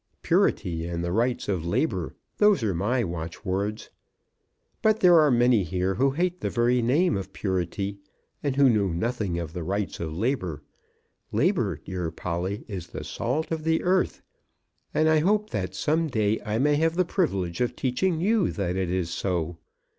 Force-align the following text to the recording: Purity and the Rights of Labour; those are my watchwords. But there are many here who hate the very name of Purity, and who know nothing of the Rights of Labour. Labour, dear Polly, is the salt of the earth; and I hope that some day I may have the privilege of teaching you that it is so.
Purity 0.23 0.87
and 0.87 1.03
the 1.03 1.11
Rights 1.11 1.47
of 1.47 1.63
Labour; 1.63 2.15
those 2.37 2.63
are 2.63 2.73
my 2.73 3.03
watchwords. 3.03 3.91
But 4.81 5.01
there 5.01 5.19
are 5.19 5.29
many 5.29 5.61
here 5.61 5.93
who 5.93 6.09
hate 6.09 6.41
the 6.41 6.49
very 6.49 6.81
name 6.81 7.15
of 7.15 7.33
Purity, 7.33 7.99
and 8.41 8.55
who 8.55 8.67
know 8.67 8.87
nothing 8.87 9.37
of 9.37 9.53
the 9.53 9.61
Rights 9.61 9.99
of 9.99 10.17
Labour. 10.17 10.63
Labour, 11.31 11.77
dear 11.85 12.09
Polly, 12.09 12.65
is 12.67 12.87
the 12.87 13.03
salt 13.03 13.51
of 13.51 13.63
the 13.63 13.83
earth; 13.83 14.23
and 14.91 15.07
I 15.07 15.19
hope 15.19 15.51
that 15.51 15.75
some 15.75 16.07
day 16.07 16.41
I 16.43 16.57
may 16.57 16.77
have 16.77 16.95
the 16.95 17.05
privilege 17.05 17.61
of 17.61 17.75
teaching 17.75 18.19
you 18.19 18.49
that 18.53 18.75
it 18.75 18.89
is 18.89 19.11
so. 19.11 19.59